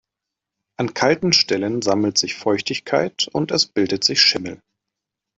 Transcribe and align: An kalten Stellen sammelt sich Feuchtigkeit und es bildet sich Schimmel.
An 0.77 0.95
kalten 0.95 1.31
Stellen 1.31 1.83
sammelt 1.83 2.17
sich 2.17 2.33
Feuchtigkeit 2.33 3.27
und 3.33 3.51
es 3.51 3.67
bildet 3.67 4.03
sich 4.03 4.19
Schimmel. 4.19 4.59